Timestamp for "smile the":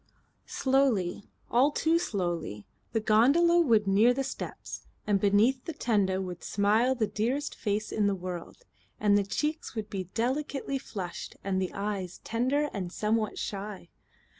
6.43-7.05